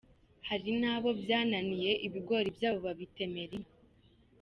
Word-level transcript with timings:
Hari 0.47 0.71
n’abo 0.81 1.09
byananiye 1.21 1.91
ibigori 2.07 2.49
byabo 2.57 2.79
babitemera 2.87 3.53
inka”. 3.57 3.73